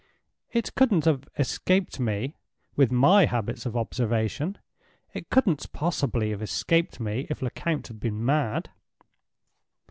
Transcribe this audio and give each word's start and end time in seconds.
"It 0.51 0.73
couldn't 0.73 1.05
have 1.05 1.29
escaped 1.37 1.99
me, 1.99 2.33
with 2.75 2.91
my 2.91 3.25
habits 3.27 3.67
of 3.67 3.77
observation; 3.77 4.57
it 5.13 5.29
couldn't 5.29 5.71
possibly 5.73 6.31
have 6.31 6.41
escaped 6.41 6.99
me 6.99 7.27
if 7.29 7.43
Lecount 7.43 7.85
had 7.89 7.99
been 7.99 8.25
mad." 8.25 8.71